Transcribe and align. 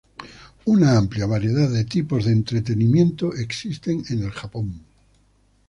Una 0.65 0.97
amplia 0.97 1.27
variedad 1.27 1.69
de 1.69 1.85
tipos 1.85 2.25
de 2.25 2.31
entretenimiento 2.31 3.33
existen 3.35 4.03
en 4.09 4.27
Japón. 4.31 4.83